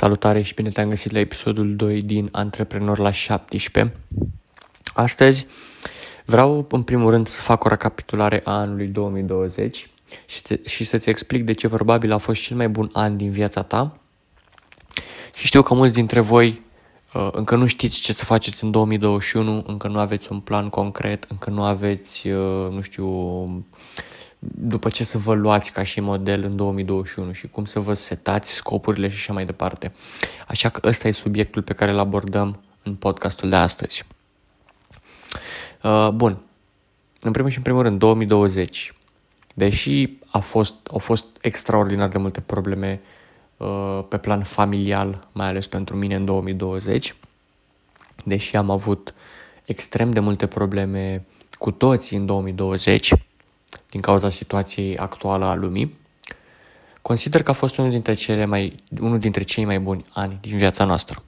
[0.00, 3.96] Salutare și bine te-am găsit la episodul 2 din Antreprenor la 17.
[4.94, 5.46] Astăzi
[6.24, 9.90] vreau în primul rând să fac o recapitulare a anului 2020
[10.26, 13.30] și, te, și să-ți explic de ce probabil a fost cel mai bun an din
[13.30, 13.98] viața ta.
[15.34, 16.62] Și știu că mulți dintre voi
[17.14, 21.26] uh, încă nu știți ce să faceți în 2021, încă nu aveți un plan concret,
[21.28, 23.06] încă nu aveți, uh, nu știu,
[24.40, 28.52] după ce să vă luați ca și model în 2021 și cum să vă setați
[28.52, 29.92] scopurile și așa mai departe.
[30.48, 34.04] Așa că ăsta e subiectul pe care îl abordăm în podcastul de astăzi.
[35.82, 36.42] Uh, bun.
[37.20, 38.94] În primul și în primul rând, 2020.
[39.54, 43.00] Deși a fost, au fost extraordinar de multe probleme
[43.56, 47.14] uh, pe plan familial, mai ales pentru mine în 2020,
[48.24, 49.14] deși am avut
[49.64, 51.24] extrem de multe probleme
[51.58, 53.12] cu toții în 2020,
[53.90, 55.98] din cauza situației actuală a lumii,
[57.02, 60.56] consider că a fost unul dintre, cele mai, unul dintre cei mai buni ani din
[60.56, 61.22] viața noastră.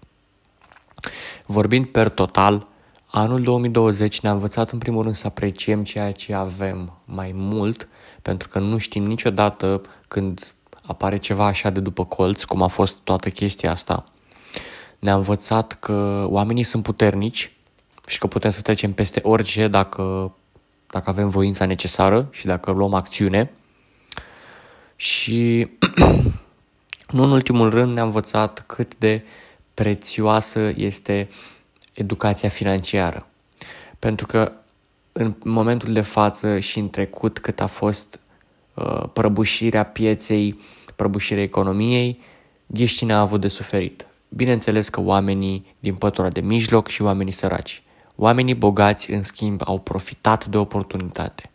[1.46, 2.66] Vorbind per total,
[3.06, 7.88] anul 2020 ne-a învățat în primul rând să apreciem ceea ce avem mai mult,
[8.22, 12.98] pentru că nu știm niciodată când apare ceva așa de după colț, cum a fost
[12.98, 14.04] toată chestia asta.
[14.98, 17.52] Ne-a învățat că oamenii sunt puternici
[18.06, 20.34] și că putem să trecem peste orice dacă
[20.92, 23.50] dacă avem voința necesară și dacă luăm acțiune.
[24.96, 25.68] Și
[27.16, 29.24] nu în ultimul rând ne-a învățat cât de
[29.74, 31.28] prețioasă este
[31.94, 33.26] educația financiară.
[33.98, 34.52] Pentru că
[35.12, 38.20] în momentul de față și în trecut cât a fost
[38.74, 40.60] uh, prăbușirea pieței,
[40.96, 42.20] prăbușirea economiei,
[42.66, 44.06] ghiși cine a avut de suferit.
[44.28, 47.82] Bineînțeles că oamenii din pătura de mijloc și oamenii săraci.
[48.22, 51.50] Oamenii bogați, în schimb, au profitat de oportunitate.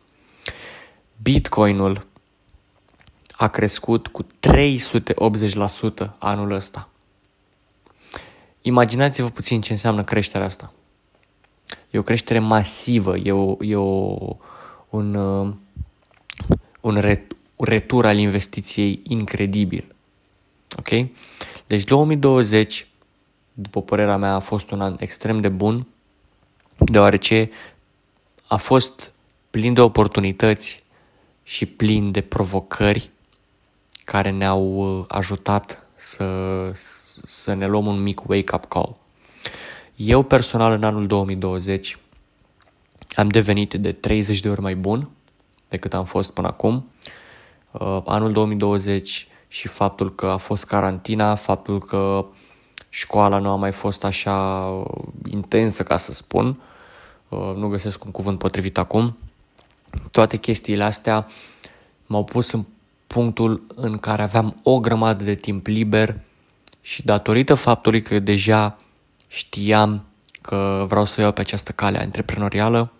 [1.21, 2.05] Bitcoinul
[3.31, 4.27] a crescut cu 380%
[6.17, 6.89] anul ăsta.
[8.61, 10.73] Imaginați-vă puțin ce înseamnă creșterea asta.
[11.89, 14.17] E o creștere masivă, e, o, e o,
[14.89, 15.53] un, uh,
[16.81, 19.95] un ret, retur al investiției incredibil.
[20.77, 20.89] Ok?
[21.67, 22.87] Deci 2020,
[23.53, 25.87] după părerea mea, a fost un an extrem de bun
[26.91, 27.49] deoarece
[28.47, 29.11] a fost
[29.49, 30.83] plin de oportunități
[31.43, 33.09] și plin de provocări
[34.03, 36.71] care ne-au uh, ajutat să,
[37.25, 38.95] să ne luăm un mic wake-up call.
[39.95, 41.97] Eu personal în anul 2020
[43.15, 45.09] am devenit de 30 de ori mai bun
[45.67, 46.91] decât am fost până acum.
[47.71, 52.25] Uh, anul 2020 și faptul că a fost carantina, faptul că
[52.89, 54.67] școala nu a mai fost așa
[55.25, 56.75] intensă, ca să spun, Uh,
[57.29, 59.17] nu găsesc un cuvânt potrivit acum.
[60.11, 61.27] Toate chestiile astea
[62.05, 62.65] m-au pus în
[63.07, 66.19] punctul în care aveam o grămadă de timp liber
[66.81, 68.77] și datorită faptului că deja
[69.27, 70.05] știam
[70.41, 72.91] că vreau să iau pe această cale antreprenorială,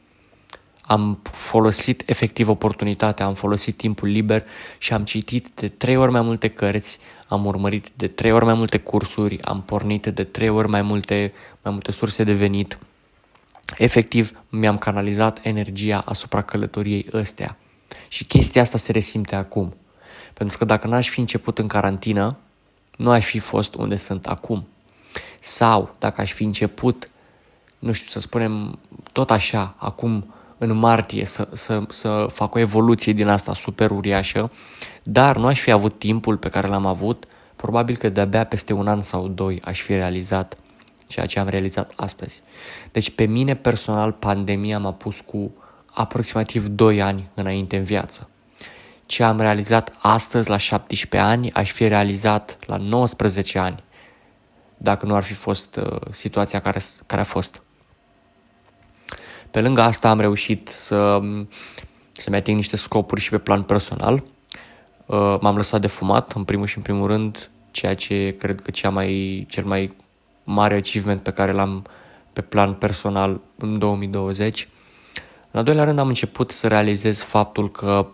[0.81, 4.43] am folosit efectiv oportunitatea, am folosit timpul liber
[4.77, 8.53] și am citit de trei ori mai multe cărți, am urmărit de trei ori mai
[8.53, 12.77] multe cursuri, am pornit de trei ori mai multe, mai multe surse de venit
[13.77, 17.57] efectiv mi-am canalizat energia asupra călătoriei ăstea.
[18.07, 19.75] Și chestia asta se resimte acum.
[20.33, 22.37] Pentru că dacă n-aș fi început în carantină,
[22.97, 24.67] nu aș fi fost unde sunt acum.
[25.39, 27.09] Sau dacă aș fi început,
[27.79, 28.79] nu știu, să spunem
[29.11, 34.51] tot așa, acum în martie, să, să, să fac o evoluție din asta super uriașă,
[35.03, 37.25] dar nu aș fi avut timpul pe care l-am avut,
[37.55, 40.57] probabil că de-abia peste un an sau doi aș fi realizat
[41.07, 42.41] ceea ce am realizat astăzi.
[42.91, 45.53] Deci pe mine personal pandemia m-a pus cu
[45.93, 48.29] aproximativ 2 ani înainte în viață.
[49.05, 53.83] Ce am realizat astăzi la 17 ani aș fi realizat la 19 ani
[54.77, 57.61] dacă nu ar fi fost uh, situația care, care a fost.
[59.51, 61.19] Pe lângă asta am reușit să,
[62.11, 64.23] să-mi ating niște scopuri și pe plan personal.
[65.05, 68.71] Uh, m-am lăsat de fumat, în primul și în primul rând, ceea ce cred că
[68.71, 69.95] cea mai, cel mai
[70.49, 71.85] mare achievement pe care l-am
[72.33, 74.67] pe plan personal în 2020.
[75.51, 78.07] În al doilea rând am început să realizez faptul că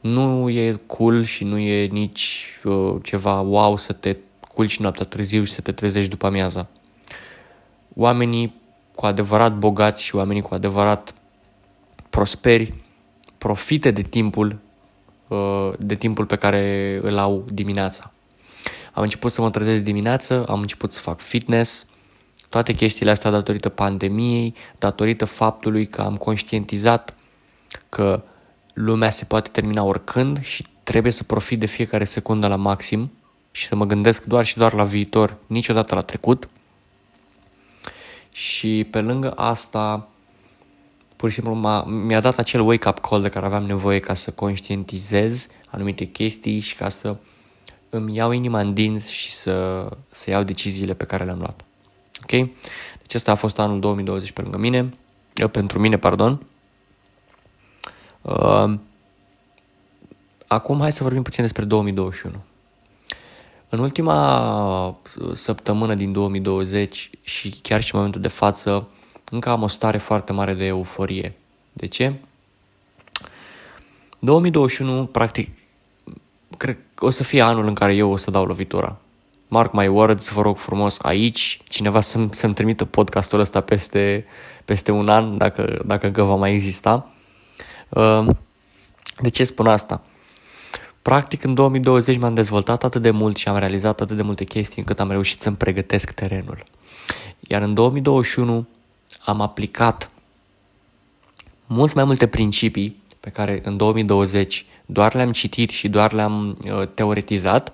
[0.00, 4.16] nu e cool și nu e nici uh, ceva wow să te
[4.54, 6.66] culci noaptea târziu și să te trezești după amiaza.
[7.94, 8.54] Oamenii
[8.94, 11.14] cu adevărat bogați și oamenii cu adevărat
[12.10, 12.74] prosperi
[13.38, 14.58] profită de timpul
[15.28, 18.12] uh, de timpul pe care îl au dimineața.
[18.92, 21.86] Am început să mă trezesc dimineață, am început să fac fitness,
[22.48, 27.16] toate chestiile astea datorită pandemiei, datorită faptului că am conștientizat
[27.88, 28.22] că
[28.74, 33.10] lumea se poate termina oricând și trebuie să profit de fiecare secundă la maxim,
[33.52, 36.48] și să mă gândesc doar și doar la viitor, niciodată la trecut.
[38.32, 40.08] Și pe lângă asta,
[41.16, 44.30] pur și simplu m-a, mi-a dat acel wake-up call de care aveam nevoie ca să
[44.30, 47.16] conștientizez anumite chestii și ca să
[47.94, 51.64] îmi iau inima în dinți și să, să iau deciziile pe care le-am luat.
[52.22, 52.30] Ok?
[53.00, 54.88] Deci ăsta a fost anul 2020 pe lângă mine,
[55.34, 56.46] eu, pentru mine, pardon.
[58.22, 58.74] Uh,
[60.46, 62.34] acum hai să vorbim puțin despre 2021.
[63.68, 65.00] În ultima
[65.34, 68.88] săptămână din 2020 și chiar și în momentul de față,
[69.30, 71.34] încă am o stare foarte mare de euforie.
[71.72, 72.14] De ce?
[74.18, 75.61] 2021, practic,
[76.62, 78.96] cred că o să fie anul în care eu o să dau lovitura.
[79.48, 84.24] Mark my words, vă rog frumos, aici, cineva să-mi, să-mi trimită podcastul ăsta peste,
[84.64, 87.10] peste un an, dacă, dacă încă va mai exista.
[87.88, 88.26] Uh,
[89.20, 90.02] de ce spun asta?
[91.02, 94.78] Practic, în 2020 m-am dezvoltat atât de mult și am realizat atât de multe chestii
[94.78, 96.62] încât am reușit să-mi pregătesc terenul.
[97.40, 98.66] Iar în 2021
[99.24, 100.10] am aplicat
[101.66, 106.88] mult mai multe principii pe care în 2020 doar le-am citit și doar le-am uh,
[106.94, 107.72] teoretizat.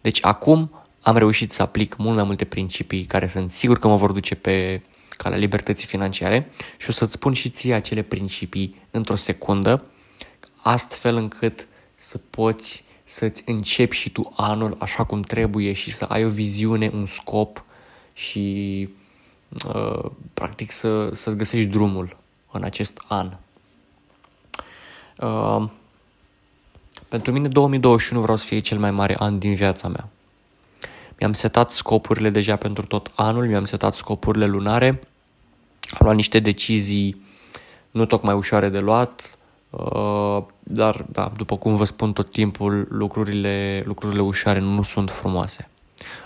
[0.00, 3.96] Deci acum am reușit să aplic mult mai multe principii care sunt sigur că mă
[3.96, 4.82] vor duce pe
[5.16, 9.84] calea libertății financiare și o să-ți spun și ție acele principii într-o secundă,
[10.62, 16.24] astfel încât să poți să-ți începi și tu anul așa cum trebuie și să ai
[16.24, 17.64] o viziune, un scop
[18.12, 18.88] și
[19.74, 22.16] uh, practic să, să-ți găsești drumul
[22.50, 23.36] în acest an.
[25.18, 25.68] Uh,
[27.12, 30.08] pentru mine 2021 vreau să fie cel mai mare an din viața mea.
[31.18, 34.88] Mi-am setat scopurile deja pentru tot anul, mi-am setat scopurile lunare,
[35.90, 37.24] am luat niște decizii
[37.90, 39.36] nu tocmai ușoare de luat,
[39.72, 45.68] Uh, dar, da, după cum vă spun tot timpul, lucrurile, lucrurile ușoare nu sunt frumoase.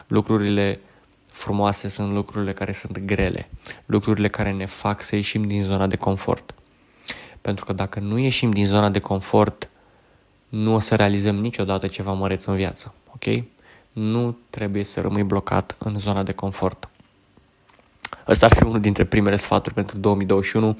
[0.06, 0.80] Lucrurile
[1.26, 3.48] frumoase sunt lucrurile care sunt grele,
[3.84, 6.54] lucrurile care ne fac să ieșim din zona de confort.
[7.40, 9.68] Pentru că dacă nu ieșim din zona de confort,
[10.48, 13.44] nu o să realizăm niciodată ceva măreț în viață, ok?
[13.92, 16.88] Nu trebuie să rămâi blocat în zona de confort.
[18.28, 20.78] Ăsta ar fi unul dintre primele sfaturi pentru 2021.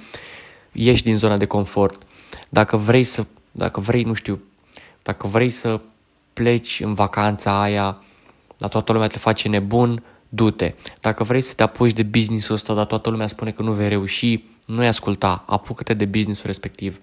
[0.72, 2.06] Ieși din zona de confort
[2.48, 4.40] dacă vrei să, dacă vrei, nu știu,
[5.02, 5.80] dacă vrei să
[6.32, 8.02] pleci în vacanța aia,
[8.56, 10.74] dar toată lumea te face nebun, du-te.
[11.00, 13.88] Dacă vrei să te apuci de business-ul ăsta, dar toată lumea spune că nu vei
[13.88, 17.00] reuși, nu-i asculta, apucă-te de business-ul respectiv.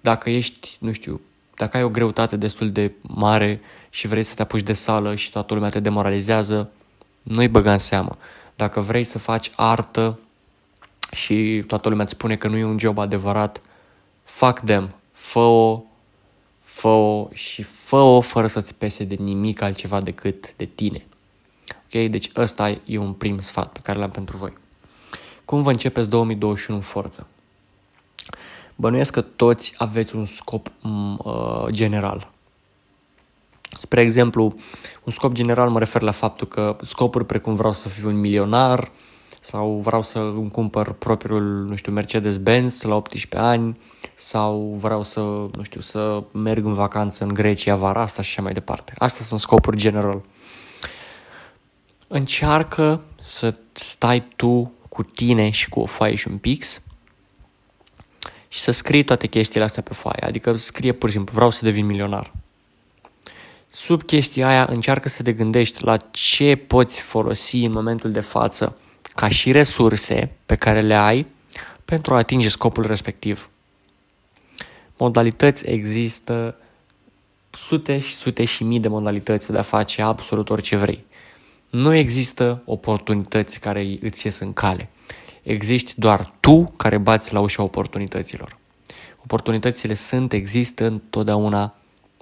[0.00, 1.20] Dacă ești, nu știu,
[1.56, 3.60] dacă ai o greutate destul de mare
[3.90, 6.70] și vrei să te apuci de sală și toată lumea te demoralizează,
[7.22, 8.16] nu-i băga în seamă.
[8.56, 10.18] Dacă vrei să faci artă
[11.10, 13.60] și toată lumea îți spune că nu e un job adevărat,
[14.24, 15.82] fuck them, fă-o,
[16.60, 21.06] fă-o și fă-o fără să-ți pese de nimic altceva decât de tine.
[21.70, 22.08] Ok?
[22.08, 24.52] Deci ăsta e un prim sfat pe care l-am pentru voi.
[25.44, 27.26] Cum vă începeți 2021 în forță?
[28.76, 32.32] Bănuiesc că toți aveți un scop uh, general.
[33.76, 34.54] Spre exemplu,
[35.04, 38.90] un scop general mă refer la faptul că scopuri precum vreau să fiu un milionar
[39.40, 43.78] sau vreau să îmi cumpăr propriul, nu știu, Mercedes-Benz la 18 ani
[44.14, 45.20] sau vreau să,
[45.54, 48.92] nu știu, să merg în vacanță în Grecia vara asta și așa mai departe.
[48.98, 50.22] Astea sunt scopuri general.
[52.08, 56.80] Încearcă să stai tu cu tine și cu o foaie și un pix
[58.54, 60.22] și să scrii toate chestiile astea pe foaie.
[60.22, 62.32] Adică scrie pur și simplu, vreau să devin milionar.
[63.70, 68.76] Sub chestia aia încearcă să te gândești la ce poți folosi în momentul de față
[69.14, 71.26] ca și resurse pe care le ai
[71.84, 73.48] pentru a atinge scopul respectiv
[74.96, 76.56] modalități există,
[77.50, 81.04] sute și sute și mii de modalități de a face absolut orice vrei.
[81.70, 84.88] Nu există oportunități care îți ies în cale.
[85.44, 88.56] Existi doar tu care bați la ușa oportunităților.
[89.22, 91.74] Oportunitățile sunt, există întotdeauna,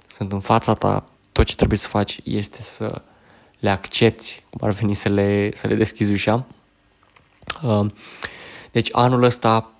[0.07, 1.05] sunt în fața ta.
[1.31, 3.01] Tot ce trebuie să faci este să
[3.59, 6.45] le accepti, cum ar veni să le, să le deschizi ușa.
[7.63, 7.85] Uh,
[8.71, 9.71] deci anul ăsta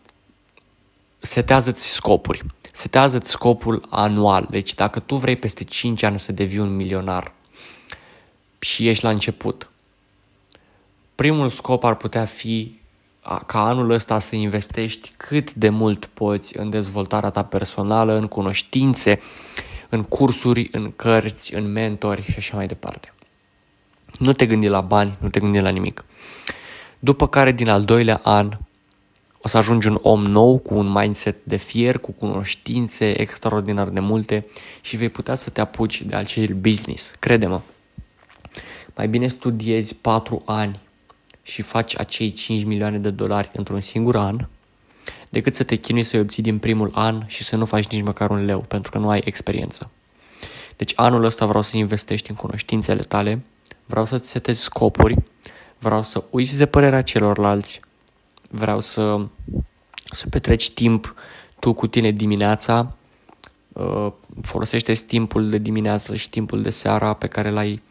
[1.19, 2.45] setează-ți scopuri
[2.75, 4.47] setează-ți scopul anual.
[4.49, 7.33] Deci dacă tu vrei peste 5 ani să devii un milionar
[8.59, 9.69] și ești la început,
[11.15, 12.79] primul scop ar putea fi
[13.45, 19.19] ca anul ăsta să investești cât de mult poți în dezvoltarea ta personală, în cunoștințe,
[19.89, 23.13] în cursuri, în cărți, în mentori și așa mai departe.
[24.19, 26.05] Nu te gândi la bani, nu te gândi la nimic.
[26.99, 28.51] După care, din al doilea an,
[29.41, 33.99] o să ajungi un om nou cu un mindset de fier, cu cunoștințe extraordinar de
[33.99, 34.45] multe
[34.81, 37.13] și vei putea să te apuci de acel business.
[37.19, 37.61] Crede-mă,
[38.95, 40.79] Mai bine studiezi 4 ani
[41.43, 44.47] și faci acei 5 milioane de dolari într-un singur an,
[45.29, 48.29] decât să te chinui să-i obții din primul an și să nu faci nici măcar
[48.29, 49.91] un leu, pentru că nu ai experiență.
[50.75, 53.41] Deci anul ăsta vreau să investești în cunoștințele tale,
[53.85, 55.15] vreau să-ți setezi scopuri,
[55.79, 57.79] vreau să uiți de părerea celorlalți,
[58.49, 59.25] vreau să,
[60.11, 61.15] să petreci timp
[61.59, 62.97] tu cu tine dimineața,
[63.73, 67.81] uh, folosește timpul de dimineață și timpul de seara pe care l-ai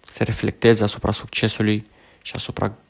[0.00, 1.86] să reflectezi asupra succesului
[2.22, 2.85] și asupra uh,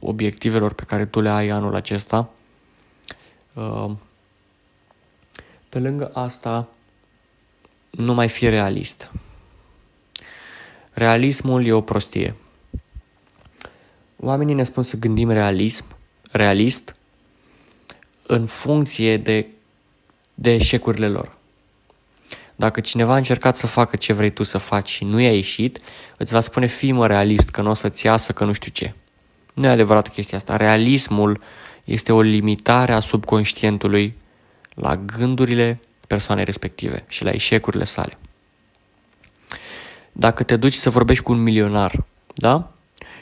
[0.00, 2.30] obiectivelor pe care tu le ai anul acesta.
[3.52, 3.90] Uh,
[5.68, 6.68] pe lângă asta,
[7.90, 9.10] nu mai fi realist.
[10.92, 12.34] Realismul e o prostie.
[14.16, 15.84] Oamenii ne spun să gândim realism,
[16.30, 16.96] realist,
[18.26, 19.46] în funcție de,
[20.34, 21.36] de eșecurile lor.
[22.56, 25.80] Dacă cineva a încercat să facă ce vrei tu să faci și nu i-a ieșit,
[26.16, 28.94] îți va spune fii mă realist, că nu o să-ți iasă, că nu știu ce.
[29.58, 30.56] Nu e adevărată chestia asta.
[30.56, 31.40] Realismul
[31.84, 34.16] este o limitare a subconștientului
[34.74, 38.18] la gândurile persoanei respective și la eșecurile sale.
[40.12, 42.70] Dacă te duci să vorbești cu un milionar, da?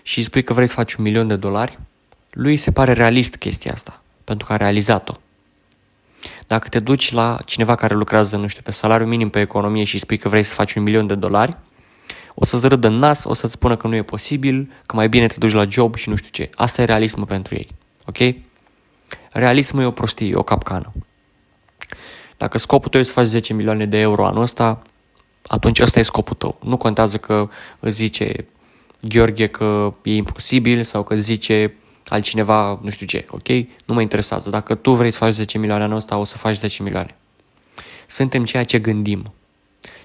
[0.02, 1.78] Și îi spui că vrei să faci un milion de dolari,
[2.30, 5.14] lui se pare realist chestia asta, pentru că a realizat-o.
[6.46, 9.94] Dacă te duci la cineva care lucrează, nu știu, pe salariu minim pe economie și
[9.94, 11.56] îi spui că vrei să faci un milion de dolari,
[12.38, 15.26] o să-ți râdă în nas, o să-ți spună că nu e posibil, că mai bine
[15.26, 16.50] te duci la job și nu știu ce.
[16.54, 17.68] Asta e realismul pentru ei.
[18.06, 18.34] Ok?
[19.32, 20.92] Realismul e o prostie, e o capcană.
[22.36, 24.82] Dacă scopul tău e să faci 10 milioane de euro anul ăsta,
[25.46, 26.58] atunci ăsta e scopul tău.
[26.62, 27.48] Nu contează că
[27.80, 28.46] îți zice
[29.00, 31.74] Gheorghe că e imposibil sau că zice
[32.06, 33.48] altcineva nu știu ce, ok?
[33.84, 34.50] Nu mă interesează.
[34.50, 37.16] Dacă tu vrei să faci 10 milioane anul ăsta, o să faci 10 milioane.
[38.06, 39.32] Suntem ceea ce gândim.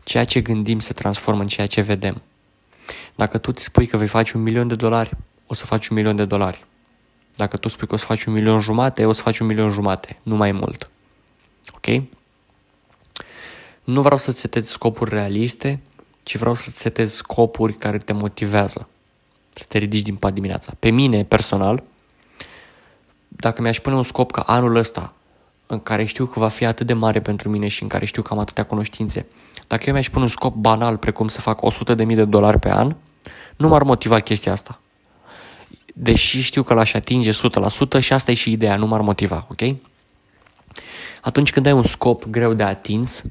[0.03, 2.22] Ceea ce gândim se transformă în ceea ce vedem.
[3.15, 5.12] Dacă tu îți spui că vei face un milion de dolari,
[5.48, 6.65] o să faci un milion de dolari.
[7.36, 9.70] Dacă tu spui că o să faci un milion jumate, o să faci un milion
[9.70, 10.89] jumate, nu mai mult.
[11.75, 12.03] Ok?
[13.84, 15.79] Nu vreau să-ți setezi scopuri realiste,
[16.24, 18.88] ci vreau să-ți setezi scopuri care te motivează
[19.53, 20.74] să te ridici din pat dimineața.
[20.79, 21.84] Pe mine, personal,
[23.27, 25.13] dacă mi-aș pune un scop ca anul ăsta,
[25.67, 28.22] în care știu că va fi atât de mare pentru mine și în care știu
[28.22, 29.27] că am atâtea cunoștințe,
[29.71, 32.95] dacă eu mi-aș pune un scop banal precum să fac 100.000 de dolari pe an,
[33.57, 34.79] nu m-ar motiva chestia asta.
[35.93, 37.33] Deși știu că l-aș atinge 100%
[37.99, 39.75] și asta e și ideea, nu m-ar motiva, ok?
[41.21, 43.23] Atunci când ai un scop greu de atins,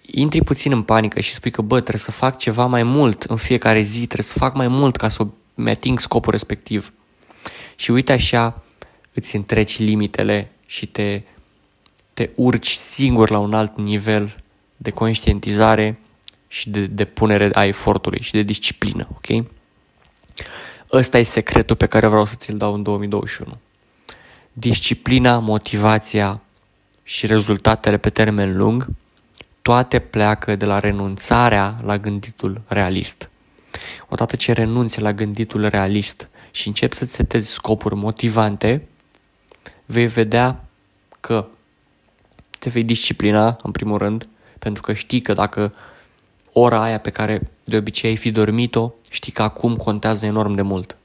[0.00, 3.36] intri puțin în panică și spui că, bă, trebuie să fac ceva mai mult în
[3.36, 6.92] fiecare zi, trebuie să fac mai mult ca să mi ating scopul respectiv.
[7.76, 8.62] Și uite așa,
[9.12, 11.22] îți întreci limitele și te,
[12.14, 14.34] te urci singur la un alt nivel
[14.82, 15.98] de conștientizare
[16.48, 19.46] și de, de punere a efortului și de disciplină, ok?
[20.92, 23.58] Ăsta e secretul pe care vreau să ți-l dau în 2021.
[24.52, 26.40] Disciplina, motivația
[27.02, 28.88] și rezultatele pe termen lung
[29.62, 33.30] toate pleacă de la renunțarea la gânditul realist.
[34.08, 38.88] Odată ce renunți la gânditul realist și începi să-ți setezi scopuri motivante,
[39.86, 40.64] vei vedea
[41.20, 41.46] că
[42.58, 44.28] te vei disciplina, în primul rând,
[44.60, 45.74] pentru că știi că dacă
[46.52, 50.62] ora aia pe care de obicei ai fi dormit-o, știi că acum contează enorm de
[50.62, 50.96] mult.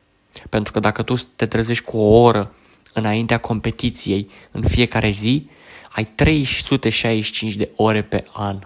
[0.49, 2.53] Pentru că dacă tu te trezești cu o oră
[2.93, 5.47] înaintea competiției în fiecare zi,
[5.91, 8.59] ai 365 de ore pe an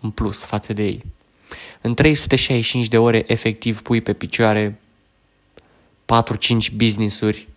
[0.00, 1.02] în plus față de ei.
[1.80, 4.80] În 365 de ore efectiv pui pe picioare
[6.70, 7.48] 4-5 business-uri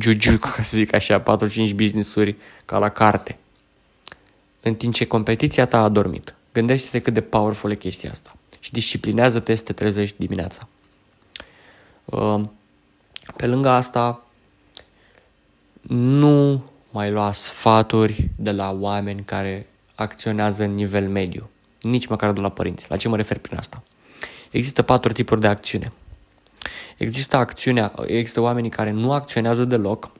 [0.00, 1.24] juju, ca să zic așa, 4-5
[1.74, 3.38] business-uri ca la carte.
[4.66, 6.34] În timp ce competiția ta a dormit.
[6.52, 8.36] Gândește-te cât de powerful e chestia asta.
[8.60, 10.68] Și disciplinează-te să te trezești dimineața.
[12.04, 12.40] Uh,
[13.36, 14.22] pe lângă asta,
[15.88, 22.40] nu mai lua sfaturi de la oameni care acționează în nivel mediu, nici măcar de
[22.40, 22.86] la părinți.
[22.88, 23.82] La ce mă refer prin asta?
[24.50, 25.92] Există patru tipuri de acțiune.
[26.96, 30.10] Există acțiunea, există oamenii care nu acționează deloc,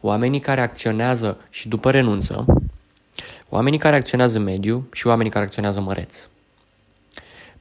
[0.00, 2.44] oamenii care acționează și după renunță,
[3.50, 6.28] oamenii care acționează mediu și oamenii care acționează măreț.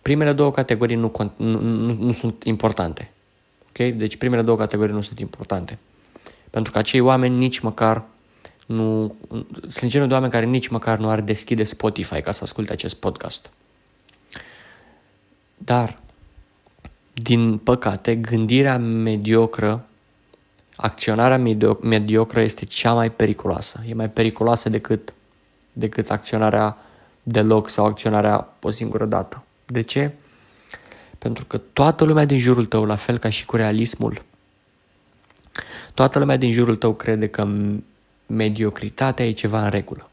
[0.01, 3.11] Primele două categorii nu, nu, nu, nu sunt importante.
[3.69, 3.91] Okay?
[3.91, 5.77] Deci primele două categorii nu sunt importante.
[6.49, 8.03] Pentru că acei oameni nici măcar
[8.65, 9.15] nu...
[9.67, 12.95] Sunt genul de oameni care nici măcar nu ar deschide Spotify ca să asculte acest
[12.95, 13.49] podcast.
[15.57, 15.97] Dar,
[17.13, 19.85] din păcate, gândirea mediocră,
[20.75, 23.83] acționarea medio- mediocră este cea mai periculoasă.
[23.87, 25.13] E mai periculoasă decât,
[25.79, 26.77] decât acționarea
[27.23, 29.43] deloc sau acționarea o singură dată.
[29.65, 30.11] De ce?
[31.17, 34.21] Pentru că toată lumea din jurul tău, la fel ca și cu realismul,
[35.93, 37.47] toată lumea din jurul tău crede că
[38.25, 40.09] mediocritatea e ceva în regulă.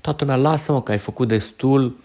[0.00, 1.96] Toată lumea, lasă-mă că ai făcut destul,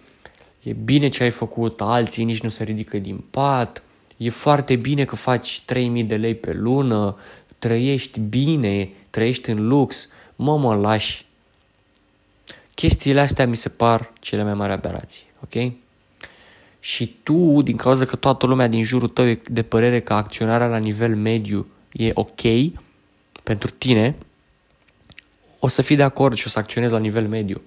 [0.64, 3.84] e bine ce ai făcut, alții nici nu se ridică din pat,
[4.18, 7.18] e foarte bine că faci 3000 de lei pe lună,
[7.60, 11.26] trăiești bine, trăiești în lux, mă, mă lași.
[12.82, 15.72] Chestiile astea mi se par cele mai mari aberații, ok?
[16.80, 20.68] Și tu, din cauza că toată lumea din jurul tău e de părere că acționarea
[20.68, 22.42] la nivel mediu e ok
[23.44, 24.16] pentru tine,
[25.60, 27.62] o să fii de acord și o să acționezi la nivel mediu.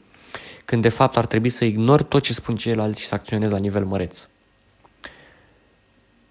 [0.64, 3.58] Când de fapt ar trebui să ignori tot ce spun ceilalți și să acționezi la
[3.58, 4.28] nivel măreț.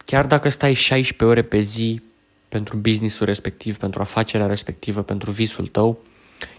[0.06, 2.02] Chiar dacă stai 16 ore pe zi
[2.50, 6.00] pentru businessul respectiv, pentru afacerea respectivă, pentru visul tău,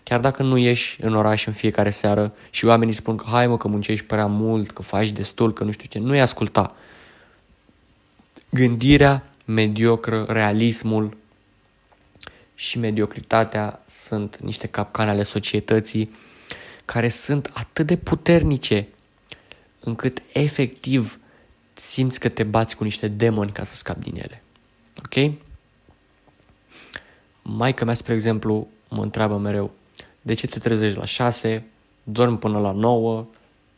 [0.02, 3.56] chiar dacă nu ieși în oraș în fiecare seară și oamenii spun că hai mă
[3.56, 6.74] că muncești prea mult, că faci destul, că nu știu ce, nu-i asculta.
[8.50, 11.16] Gândirea mediocră, realismul
[12.54, 16.14] și mediocritatea sunt niște capcane ale societății
[16.84, 18.88] care sunt atât de puternice
[19.80, 21.18] încât efectiv
[21.72, 24.42] simți că te bați cu niște demoni ca să scapi din ele.
[25.04, 25.34] Ok?
[27.42, 29.72] Maica mea, spre exemplu, mă întreabă mereu
[30.22, 31.66] de ce te trezești la 6,
[32.02, 33.26] dormi până la 9,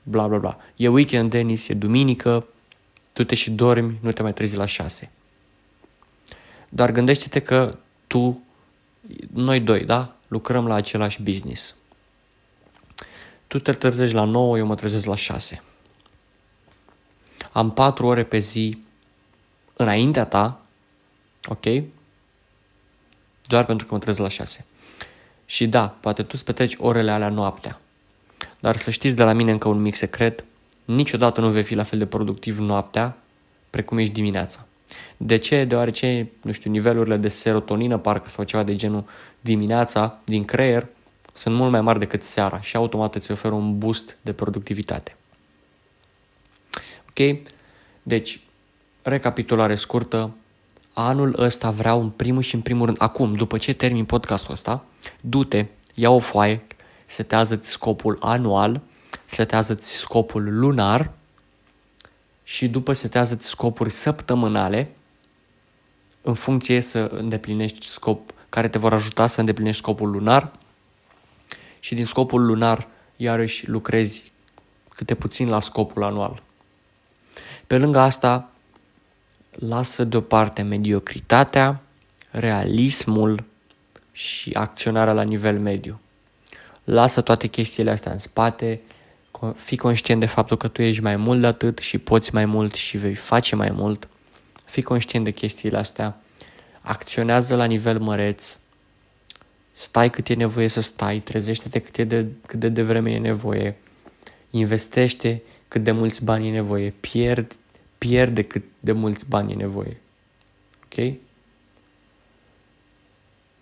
[0.02, 0.58] bla bla bla.
[0.76, 2.46] E weekend, Denis, e duminică,
[3.12, 5.10] tu te și dormi, nu te mai trezi la 6.
[6.68, 8.42] Dar gândește-te că tu,
[9.32, 10.14] noi doi, da?
[10.28, 11.74] Lucrăm la același business.
[13.46, 15.62] Tu te trezești la 9, eu mă trezesc la 6.
[17.52, 18.78] Am 4 ore pe zi
[19.76, 20.60] înaintea ta,
[21.48, 21.64] ok?
[23.42, 24.66] Doar pentru că mă trezesc la 6.
[25.46, 27.80] Și da, poate tu îți petreci orele alea noaptea.
[28.60, 30.44] Dar să știți de la mine încă un mic secret,
[30.84, 33.16] niciodată nu vei fi la fel de productiv noaptea
[33.70, 34.66] precum ești dimineața.
[35.16, 35.64] De ce?
[35.64, 39.04] Deoarece, nu știu, nivelurile de serotonină, parcă, sau ceva de genul
[39.40, 40.86] dimineața, din creier,
[41.32, 45.16] sunt mult mai mari decât seara și automat îți oferă un boost de productivitate.
[47.08, 47.38] Ok?
[48.02, 48.40] Deci,
[49.02, 50.34] recapitulare scurtă,
[50.98, 54.84] anul ăsta vreau în primul și în primul rând, acum, după ce termin podcastul ăsta,
[55.20, 56.66] du-te, ia o foaie,
[57.06, 58.80] setează-ți scopul anual,
[59.24, 61.10] setează-ți scopul lunar
[62.42, 64.90] și după setează-ți scopuri săptămânale
[66.22, 70.52] în funcție să îndeplinești scop care te vor ajuta să îndeplinești scopul lunar
[71.80, 74.32] și din scopul lunar iarăși lucrezi
[74.88, 76.42] câte puțin la scopul anual.
[77.66, 78.50] Pe lângă asta,
[79.58, 81.82] lasă deoparte mediocritatea,
[82.30, 83.44] realismul
[84.12, 86.00] și acționarea la nivel mediu.
[86.84, 88.80] Lasă toate chestiile astea în spate,
[89.54, 92.74] fii conștient de faptul că tu ești mai mult de atât și poți mai mult
[92.74, 94.08] și vei face mai mult.
[94.64, 96.20] Fii conștient de chestiile astea.
[96.80, 98.58] Acționează la nivel măreț.
[99.72, 103.76] Stai cât e nevoie să stai, trezește-te cât, e de, cât de devreme e nevoie.
[104.50, 106.94] Investește cât de mulți bani e nevoie.
[107.00, 107.56] Pierd,
[108.08, 110.00] pierde cât de mulți bani e nevoie.
[110.84, 111.14] Ok?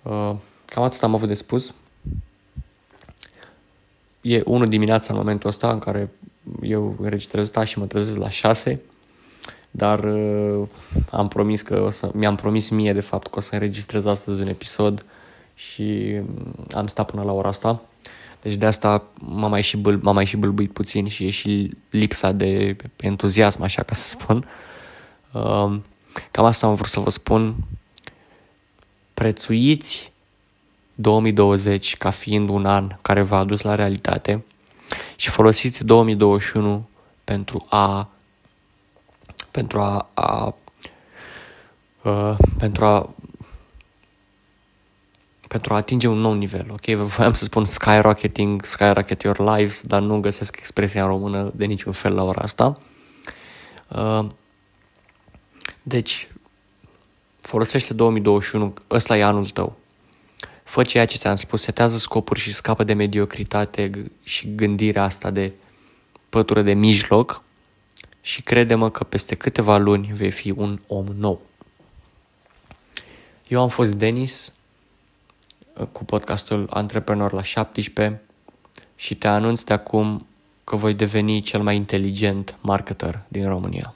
[0.02, 1.74] Uh, cam atât am avut de spus.
[4.20, 6.10] E unul dimineața în momentul ăsta în care
[6.62, 8.80] eu înregistrez asta și mă trezesc la 6,
[9.70, 10.68] dar uh,
[11.10, 14.40] am promis că o să, mi-am promis mie de fapt că o să înregistrez astăzi
[14.40, 15.04] un episod
[15.54, 17.82] și mm, am stat până la ora asta.
[18.44, 21.70] Deci de asta m-am mai și, bâl, m-am mai și bâlbuit puțin și e și
[21.90, 24.48] lipsa de entuziasm, așa ca să spun.
[25.32, 25.76] Uh,
[26.30, 27.54] cam asta am vrut să vă spun.
[29.14, 30.12] Prețuiți
[30.94, 34.44] 2020 ca fiind un an care v-a adus la realitate
[35.16, 36.88] și folosiți 2021
[37.24, 38.08] pentru a
[39.50, 40.54] pentru a, a
[42.02, 43.14] uh, pentru a
[45.54, 46.84] pentru a atinge un nou nivel, ok?
[46.84, 51.92] Voiam să spun skyrocketing, skyrocket your lives, dar nu găsesc expresia în română de niciun
[51.92, 52.80] fel la ora asta.
[53.88, 54.26] Uh,
[55.82, 56.28] deci,
[57.40, 59.76] folosește 2021, ăsta e anul tău.
[60.64, 63.90] Fă ceea ce ți-am spus, setează scopuri și scapă de mediocritate
[64.22, 65.52] și gândirea asta de
[66.28, 67.42] pătură de mijloc
[68.20, 71.40] și crede-mă că peste câteva luni vei fi un om nou.
[73.48, 74.52] Eu am fost Denis
[75.92, 78.22] cu podcastul Antreprenor la 17
[78.96, 80.26] și te anunț de acum
[80.64, 83.94] că voi deveni cel mai inteligent marketer din România.